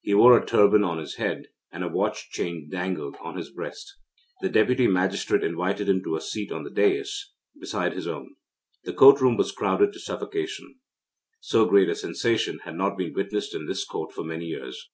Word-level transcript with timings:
He 0.00 0.14
wore 0.14 0.36
a 0.36 0.44
turban 0.44 0.82
on 0.82 0.98
his 0.98 1.14
head, 1.14 1.46
and 1.70 1.84
a 1.84 1.88
watch 1.88 2.28
chain 2.30 2.68
dangled 2.68 3.14
on 3.20 3.36
his 3.36 3.50
breast. 3.52 4.00
The 4.40 4.48
Deputy 4.48 4.88
Magistrate 4.88 5.44
invited 5.44 5.88
him 5.88 6.02
to 6.02 6.16
a 6.16 6.20
seat 6.20 6.50
on 6.50 6.64
the 6.64 6.72
daïs, 6.72 7.26
beside 7.56 7.92
his 7.92 8.08
own. 8.08 8.34
The 8.82 8.92
Court 8.92 9.20
room 9.20 9.36
was 9.36 9.52
crowded 9.52 9.92
to 9.92 10.00
suffocation. 10.00 10.80
So 11.38 11.66
great 11.66 11.88
a 11.88 11.94
sensation 11.94 12.58
had 12.64 12.74
not 12.74 12.98
been 12.98 13.14
witnessed 13.14 13.54
in 13.54 13.66
this 13.66 13.84
Court 13.84 14.10
for 14.12 14.24
many 14.24 14.46
years. 14.46 14.90